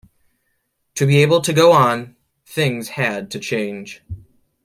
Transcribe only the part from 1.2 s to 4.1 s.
able to go on, things had to change.